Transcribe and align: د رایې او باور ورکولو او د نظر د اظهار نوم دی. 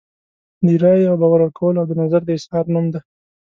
د 0.65 0.67
رایې 0.81 1.05
او 1.11 1.15
باور 1.21 1.41
ورکولو 1.45 1.77
او 1.81 1.87
د 1.89 1.93
نظر 2.01 2.21
د 2.25 2.29
اظهار 2.37 2.65
نوم 2.73 2.85
دی. 2.93 2.99